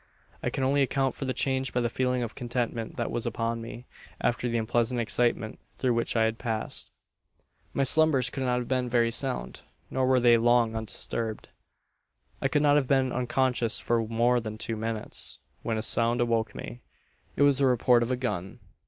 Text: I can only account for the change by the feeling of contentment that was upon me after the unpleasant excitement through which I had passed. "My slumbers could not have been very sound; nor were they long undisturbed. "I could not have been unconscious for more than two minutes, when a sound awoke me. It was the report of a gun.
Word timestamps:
I 0.41 0.49
can 0.49 0.63
only 0.63 0.81
account 0.81 1.13
for 1.13 1.25
the 1.25 1.31
change 1.33 1.73
by 1.73 1.79
the 1.81 1.87
feeling 1.87 2.23
of 2.23 2.33
contentment 2.33 2.97
that 2.97 3.11
was 3.11 3.27
upon 3.27 3.61
me 3.61 3.85
after 4.19 4.49
the 4.49 4.57
unpleasant 4.57 4.99
excitement 4.99 5.59
through 5.77 5.93
which 5.93 6.15
I 6.15 6.23
had 6.23 6.39
passed. 6.39 6.91
"My 7.71 7.83
slumbers 7.83 8.31
could 8.31 8.41
not 8.41 8.57
have 8.57 8.67
been 8.67 8.89
very 8.89 9.11
sound; 9.11 9.61
nor 9.91 10.07
were 10.07 10.19
they 10.19 10.39
long 10.39 10.75
undisturbed. 10.75 11.49
"I 12.41 12.47
could 12.47 12.63
not 12.63 12.77
have 12.77 12.87
been 12.87 13.11
unconscious 13.13 13.79
for 13.79 14.07
more 14.07 14.39
than 14.39 14.57
two 14.57 14.75
minutes, 14.75 15.37
when 15.61 15.77
a 15.77 15.83
sound 15.83 16.19
awoke 16.19 16.55
me. 16.55 16.81
It 17.35 17.43
was 17.43 17.59
the 17.59 17.67
report 17.67 18.01
of 18.01 18.09
a 18.09 18.17
gun. 18.17 18.57